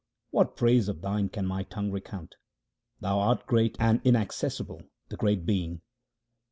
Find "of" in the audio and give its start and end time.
0.89-1.01